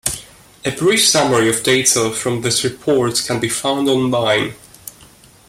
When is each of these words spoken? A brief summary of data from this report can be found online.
A 0.65 0.71
brief 0.71 1.05
summary 1.07 1.47
of 1.47 1.61
data 1.61 2.11
from 2.11 2.41
this 2.41 2.63
report 2.63 3.21
can 3.27 3.39
be 3.39 3.49
found 3.49 3.87
online. 3.87 4.55